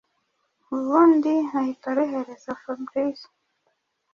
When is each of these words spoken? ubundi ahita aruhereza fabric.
ubundi 0.75 1.33
ahita 1.59 1.85
aruhereza 1.91 2.51
fabric. 2.61 3.17